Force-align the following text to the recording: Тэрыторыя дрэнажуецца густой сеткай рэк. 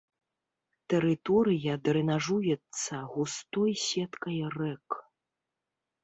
Тэрыторыя 0.91 1.73
дрэнажуецца 1.87 2.95
густой 3.17 3.71
сеткай 3.89 4.39
рэк. 4.55 4.87